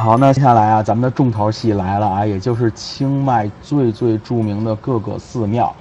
[0.00, 5.74] 好，那接下来啊，咱们的重头戏来了啊，也就是清迈最最著名的各个寺庙。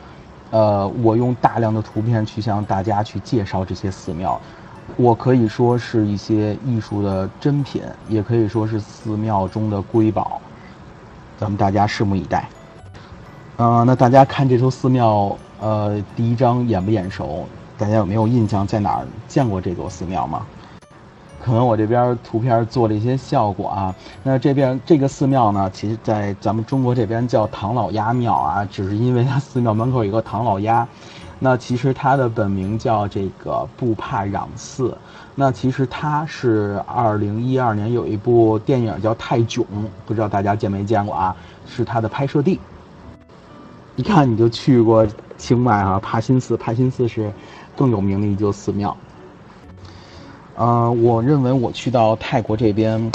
[0.52, 4.38] 呃，我用大量的图片去向大家去介绍这些寺庙，
[4.98, 10.42] 我可以说是一些艺术的珍品，也可以说是寺庙中的瑰宝。
[11.38, 12.46] 咱们大家拭目以待。
[13.56, 17.48] 呃，那大家看这座寺庙，呃，第一张眼不眼熟？
[17.78, 20.46] 大家有没有印象在哪儿见过这座寺庙吗？
[21.44, 23.96] 可能我这边图片做了一些效果啊。
[24.24, 30.88] 那这边这个寺庙呢，其实在咱们中国这边叫唐老鸭庙啊，只是因为它寺庙门口有个唐老鸭。
[31.42, 34.98] 那其实它的本名叫这个布帕壤寺。
[35.36, 39.64] 那其实它是二零一二年有一部电影叫《泰囧》，
[40.06, 41.34] 不知道大家见没见过啊？
[41.66, 42.60] 是它的拍摄地。
[43.96, 46.58] 一看你就去过清迈啊，帕辛寺。
[46.58, 47.32] 帕辛寺是
[47.78, 48.96] 更有名的一座寺庙。
[50.60, 53.10] 呃，我认为我去到泰国这边，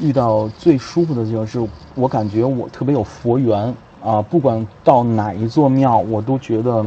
[0.00, 4.22] 遇到最舒服的就是，我感觉我特别有佛缘啊。
[4.22, 6.86] 不管到哪一座庙，我都觉得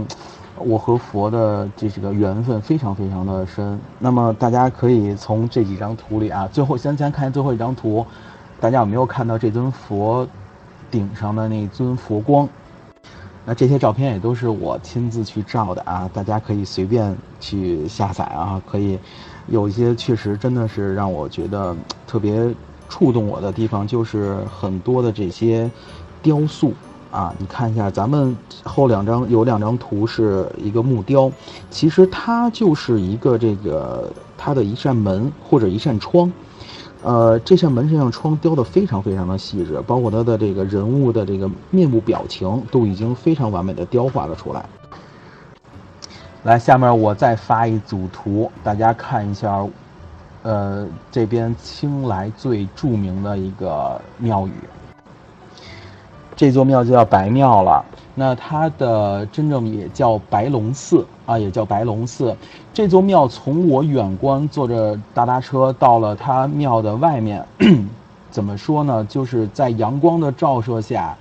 [0.55, 3.77] 我和佛的这几个缘分非常非常的深。
[3.99, 8.05] 那么大家可以从这几张图里啊，最后先先看最后一张图，
[8.61, 10.25] 大家有没有看到这尊佛
[10.89, 12.47] 顶上的那尊佛光？
[13.43, 18.97] 那这些照片也都是我亲自去照的啊，大家可以随便去下载啊，可以。
[19.51, 21.75] 有一些确实真的是让我觉得
[22.07, 22.53] 特别
[22.87, 25.69] 触动我的地方，就是很多的这些
[26.21, 26.73] 雕塑
[27.11, 31.31] 啊，你看一下，咱们后两张有两张图是一个木雕，
[31.69, 36.31] 其实它就是一个这个它的一扇门或者一扇窗，
[37.01, 44.63] 呃，这扇门这扇窗雕的非常非常的细致，包括它的这个人物的这个面部表情都已经非常完美的雕画了出来。
[46.43, 49.65] 来，下面我再发一组图，大家看一下。
[50.41, 54.53] 呃，这边清莱最著名的一个庙宇，
[56.33, 57.83] 这座庙就叫白庙了。
[58.15, 62.33] 那它的真正也叫白龙寺啊，也叫白龙寺。
[62.73, 67.45] 这座庙从我远观，坐着大巴车到了它庙的外面，
[68.31, 69.05] 怎么说呢？
[69.09, 71.17] 就是在阳光的照射下，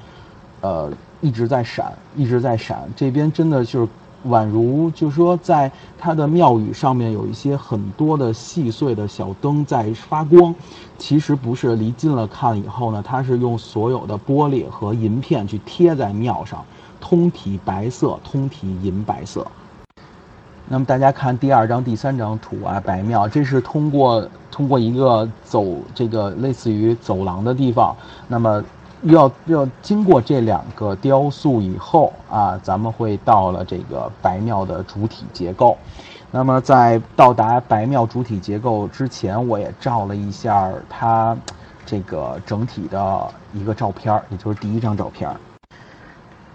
[0.61, 2.89] 呃，一直在闪，一直在闪。
[2.95, 3.89] 这边真的就是。
[4.27, 10.53] 宛如就是说，在它的庙宇上面有一些很多的细碎的小灯在发光，
[10.99, 16.65] 其实不是离近了看以后呢，它是用所有的玻璃和银片去贴在庙上，
[17.01, 19.47] 通体白色，通体银白色。
[20.69, 25.65] 那么大家看第二张、第三张图啊，白庙，这是通过通过一个走
[25.95, 27.95] 这个类似于走廊的地方，
[28.27, 28.65] 那么。
[29.03, 35.77] 要要经过这两个雕塑以后啊，咱们会到了这个白庙的主体结构。
[36.31, 41.37] 那么在到达白庙主体结构之前，我也照了一下它
[41.87, 45.31] 这个整体的一个照片，也就是第一张照片。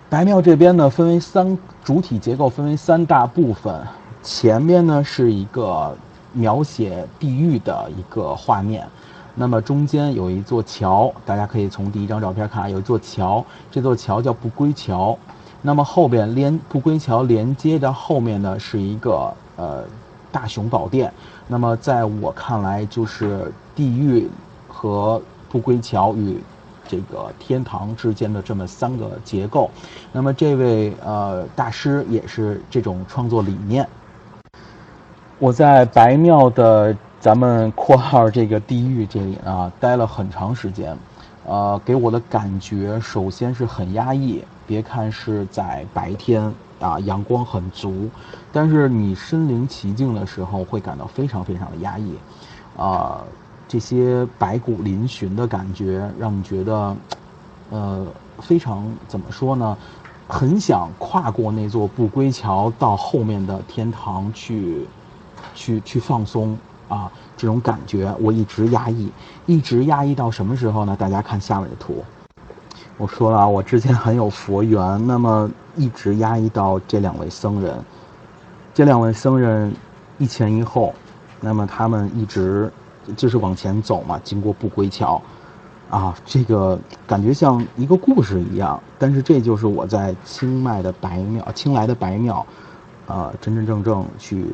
[0.09, 3.81] 白庙这边呢，分为三主体结构，分为三大部分。
[4.21, 5.97] 前面呢是一个
[6.33, 8.87] 描写地狱的一个画面。
[9.35, 15.17] 那么中间有一座桥，大家可以从第一张照片看，有一座桥，这座桥叫不归桥。
[15.59, 19.83] 那么后边连不归桥连接的后面呢，是一个呃
[20.31, 21.11] 大雄宝殿。
[21.47, 24.29] 那么在我看来，就是地狱
[24.67, 25.19] 和
[25.49, 26.39] 不归桥与
[26.87, 29.71] 这个天堂之间的这么三个结构。
[30.11, 33.87] 那么这位呃大师也是这种创作理念。
[35.39, 36.95] 我在白庙的。
[37.23, 40.97] 咱们括号这个地狱这里啊，待了很长时间，
[41.45, 44.43] 呃，给我的感觉首先是很压抑。
[44.67, 48.09] 别看是在白天啊，阳光很足，
[48.51, 52.13] 但是你身临其境的时候，会感到非常非常的压抑。
[52.75, 53.23] 啊，
[53.69, 56.97] 这些白骨嶙峋的感觉，让你觉得，
[57.69, 58.05] 呃，
[58.39, 59.77] 非常怎么说呢？
[60.27, 64.85] 很想跨过那座不归桥，到后面的天堂去，
[65.55, 66.57] 去去放松。
[66.87, 69.11] 啊，这种感觉我一直压抑，
[69.45, 70.95] 一直压抑到什么时候呢？
[70.99, 72.03] 大家看下面的图。
[72.97, 77.83] 我说了，我之前很有佛缘，那么一直压抑到这两位僧人。
[78.73, 79.73] 这两位僧人
[80.19, 80.93] 一前一后，
[81.39, 82.71] 那么他们一直
[83.15, 85.19] 就是往前走嘛，经过不归桥。
[85.89, 88.81] 啊，这个感觉像一个故事一样。
[88.99, 92.45] 但是这就是我在清迈的白庙，清莱的白庙，
[93.07, 94.45] 呃，真真正正去。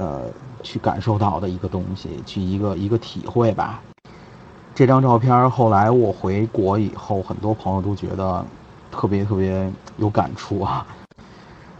[0.00, 0.22] 呃，
[0.62, 3.82] 去感受到的一个东西，去一个一个体会吧。
[4.74, 8.42] 这张照片后来我回国以后，很多朋友都觉得
[8.90, 10.86] 特别特别有感触啊。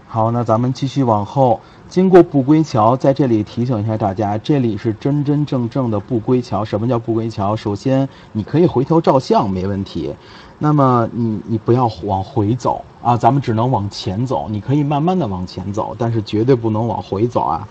[0.06, 6.62] 好，那咱们继续往后，经过不归桥，在这里提醒一下大家，这里是真真正正的不归桥。
[6.62, 7.56] 什么叫不归桥？
[7.56, 10.14] 首先，你可以回头照相，没问题。
[10.58, 14.46] 那么你你不要往回走啊，咱们只能往前走。
[14.50, 17.66] 你可以慢慢的往前走，但是绝对不能往回走啊。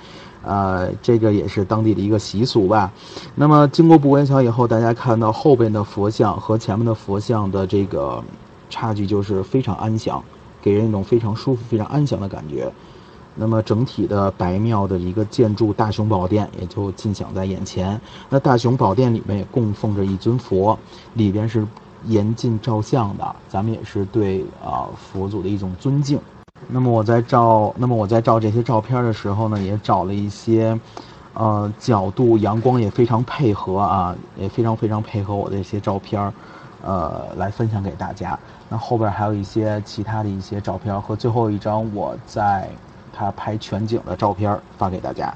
[0.49, 2.91] 呃，这个也是当地的一个习俗吧。
[3.35, 8.23] 那么经过不归桥以后，大家看到后边的佛像和前面的佛像的这个
[8.67, 10.23] 差距就是非常安详。
[10.61, 12.69] 给人一种非常舒服、非常安详的感觉。
[13.35, 18.01] 那么整体的白庙的一个建筑大雄宝殿也就尽享在眼前。
[18.27, 20.77] 那大雄宝殿里面也供奉着一尊佛，
[21.13, 21.65] 里边是
[22.07, 23.35] 严禁照相的。
[23.47, 26.19] 咱们也是对啊佛祖的一种尊敬。
[26.67, 30.79] 那么我在照，那么我在照这些照片的时候呢，也找了一些，
[31.33, 36.31] 呃角度，阳光也非常配合啊，也非常非常配合我的一些照片。
[36.81, 38.39] 呃，来分享给大家。
[38.69, 42.69] 那后边还有一些其他的一些照片和最后一张我在
[43.11, 45.33] 他拍全景的照片发给大家。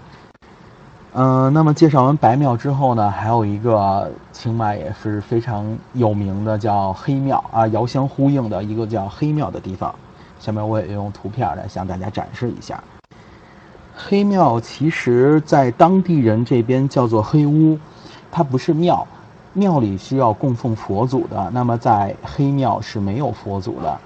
[1.12, 9.94] 嗯，那么介绍完白庙之后呢，还有一个清迈也是非常有名的叫黑庙啊，遥相呼应的一个叫黑庙的地方。
[10.44, 12.84] 下面我也用图片来向大家展示一下。
[13.96, 17.80] 黑庙其实在当地人这边叫做黑屋，
[18.30, 19.08] 它不是庙。
[19.54, 23.98] 庙里需要供奉佛祖的，那么在黑庙是没有佛祖的。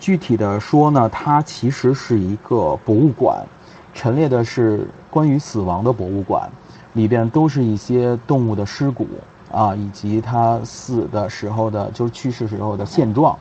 [0.00, 3.46] 具体的说呢，它其实是一个博物馆，
[3.94, 6.50] 陈列的是关于死亡的博物馆，
[6.94, 9.06] 里边都是一些动物的尸骨
[9.52, 13.38] 啊，以及它死的时候的，就是去世时候的现状，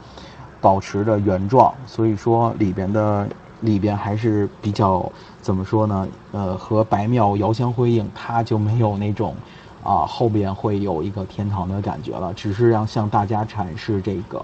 [0.61, 1.73] 保持着原状。
[1.85, 3.27] 所以说里边的
[3.61, 5.11] 里边还是比较
[5.41, 6.07] 怎么说呢？
[6.31, 9.35] 呃，和白庙遥相辉映，它就没有那种。
[9.83, 14.43] 啊，后边会有一个天堂的感觉了，只是让向大家阐释这个，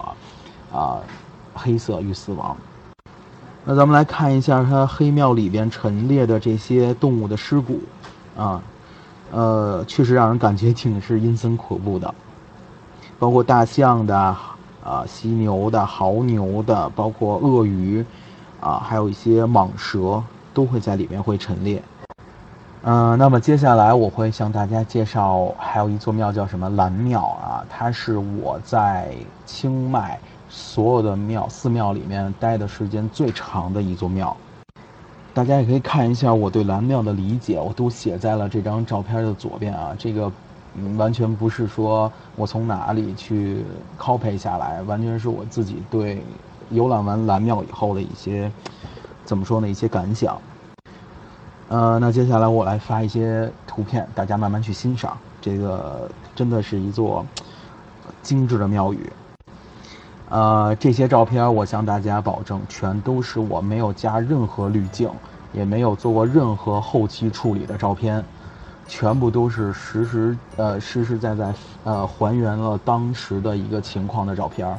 [0.71, 1.01] 啊，
[1.54, 2.56] 黑色与死亡。
[3.65, 7.81] 那咱们来看一下它黑庙里边陈列的这些动物的尸骨，
[8.38, 8.62] 啊，
[9.31, 12.13] 呃，确实让人感觉挺是阴森恐怖的，
[13.19, 14.38] 包括大象的，
[14.83, 18.06] 啊，犀牛的，牦牛的，包括鳄鱼，
[18.59, 20.21] 啊，还有一些蟒蛇
[20.53, 21.81] 都会在里面会陈列。
[22.83, 27.63] 嗯，那么接下来我会向大家介绍，还有一座庙叫什么蓝庙啊？
[27.69, 29.15] 它是我在
[29.45, 30.19] 清迈
[30.50, 34.36] 所有的庙寺庙里面待的时间最长的一座庙。
[35.33, 39.95] 大家也可以看一下我对蓝庙的理解，我都写在了这张照片的左边啊。
[39.97, 40.29] 这个
[40.97, 43.63] 完全不是说我从哪里去
[43.99, 46.23] copy 下来，完全是我自己对
[46.69, 48.51] 游览完蓝庙以后的一些
[49.23, 49.67] 怎么说呢？
[49.67, 50.39] 一些感想。
[51.69, 55.17] 呃，那接下来我来发一些图片，大家慢慢去欣赏。
[55.41, 57.25] 这个真的是一座
[58.21, 59.11] 精致的庙宇。
[60.29, 65.09] 呃，这些照片我向大家保证，全都是我没有加任何滤镜，
[65.51, 68.23] 也没有做过任何后期处理的照片，
[68.88, 71.53] 全部都是实实呃实实在在
[71.83, 74.77] 呃还原了当时的一个情况的照片。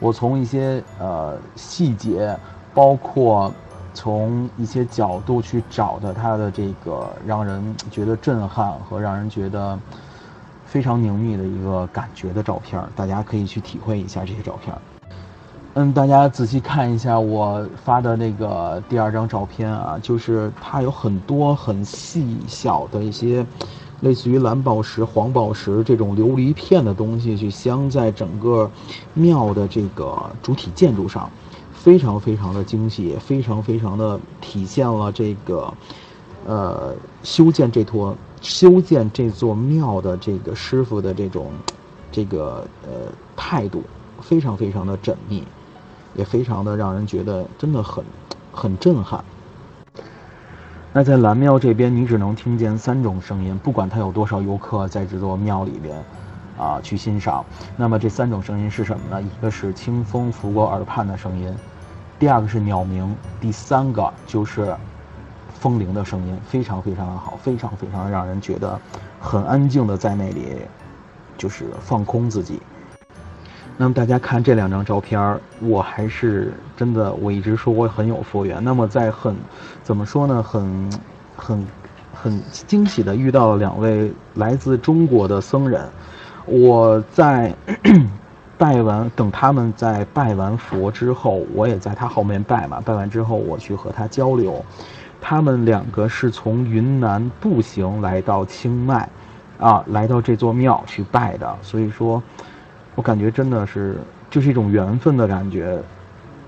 [0.00, 2.36] 我从一些呃细节，
[2.74, 3.52] 包括。
[3.94, 9.78] 从一些角度去找的，它的这个让人觉得震撼和让人觉得
[10.64, 14.74] 非常凝密的一个感觉的照片，大家可以去体会一下这些照片。
[15.74, 23.44] 嗯，大家仔细看一下我发的那个第二张照片啊，就是它有很多很细小的一些
[24.02, 28.70] 类似于蓝宝石、黄宝石这种琉璃片的东西，去镶在整个
[29.14, 31.30] 庙的这个主体建筑上。
[31.72, 35.74] 非常非常的精细，非常非常的体现了这个，
[36.46, 41.50] 呃，修建这坨修建这座庙的这个师傅的这种，
[42.12, 43.82] 这个呃态度，
[44.20, 45.42] 非常非常的缜密，
[46.14, 48.04] 也非常的让人觉得真的很
[48.52, 49.24] 很震撼。
[50.92, 56.02] 那在蓝庙这边，你只能听见三种声音，不管它有多少游客在这座庙里边。
[56.58, 57.44] 啊，去欣赏。
[57.76, 59.20] 那么这三种声音是什么呢？
[59.20, 61.52] 一个是清风拂过耳畔的声音，
[62.18, 64.76] 第二个是鸟鸣，第三个就是
[65.58, 68.78] 风铃的声音，非常非常的好，非常非常让人觉得
[69.18, 70.58] 很安静的在那里，
[71.38, 72.60] 就是放空自己。
[73.76, 78.62] 那么大家看这两张照片，我还是真的，我一直说我很有佛缘。
[78.62, 79.34] 那么在很
[79.82, 80.42] 怎么说呢？
[80.42, 80.90] 很
[81.36, 81.66] 很
[82.12, 85.88] 很惊喜的遇到了两位来自中国的僧人。
[86.44, 87.54] 我在
[88.58, 92.80] 拜完，等他们在拜完佛之后，我也在他后面拜嘛。
[92.84, 94.64] 拜完之后，我去和他交流。
[95.20, 99.08] 他们两个是从云南步行来到清迈，
[99.58, 101.56] 啊，来到这座庙去拜的。
[101.62, 102.22] 所以说，
[102.94, 103.98] 我感觉真的是
[104.30, 105.82] 就是一种缘分的感觉。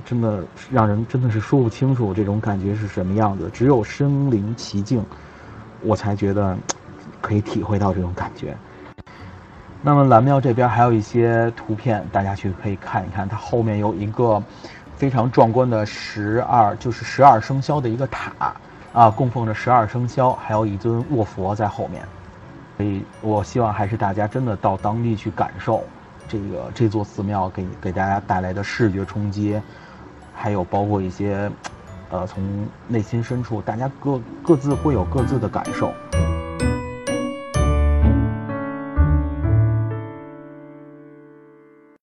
[0.06, 3.48] 真的让人真的是说不清楚这种感觉是什么样子。
[3.54, 5.02] 只有身临其境，
[5.80, 6.54] 我才觉得
[7.22, 8.54] 可以体会到这种感觉。
[9.80, 13.26] 那么蓝庙这边还有一些图片，大家去可以看一看。
[13.26, 14.42] 它后面有一个
[14.94, 18.54] 非常壮观的十二，就是十二生肖的一个塔
[18.92, 22.02] 啊，供奉着十二生肖，还有一尊卧佛在后面。
[22.76, 25.82] 所以我希望还是大家真的到当地去感受
[26.28, 29.60] 这个这座寺庙给给大家带来的视觉冲击。
[30.36, 31.48] 还有包括一些，
[32.10, 35.94] 呃，从内心深处，大家各各自会有各自的感受。